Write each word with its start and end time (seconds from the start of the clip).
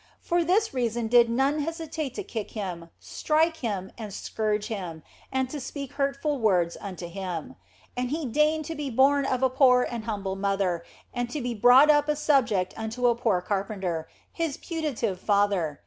For 0.19 0.43
this 0.43 0.73
reason 0.73 1.07
did 1.07 1.29
none 1.29 1.59
hesitate 1.59 2.15
to 2.15 2.23
kick 2.23 2.49
Him, 2.49 2.89
strike 2.99 3.57
Him, 3.57 3.91
and 3.99 4.11
scourge 4.11 4.65
Him, 4.65 5.03
and 5.31 5.47
to 5.51 5.59
speak 5.59 5.93
hurtful 5.93 6.39
words 6.39 6.75
unto 6.81 7.07
Him. 7.07 7.55
And 7.95 8.09
He 8.09 8.23
56 8.23 8.23
THE 8.23 8.25
BLESSED 8.25 8.25
ANGELA 8.25 8.33
deigned 8.55 8.65
to 8.65 8.75
be 8.75 8.89
born 8.89 9.25
of 9.27 9.43
a 9.43 9.49
poor 9.51 9.83
and 9.83 10.05
humble 10.05 10.35
mother 10.35 10.83
and 11.13 11.29
to 11.29 11.39
be 11.39 11.53
brought 11.53 11.91
up 11.91 12.09
subject 12.17 12.73
unto 12.75 13.05
a 13.05 13.13
poor 13.15 13.41
carpenter, 13.41 14.07
His 14.33 14.57
putative 14.57 15.19
father. 15.19 15.79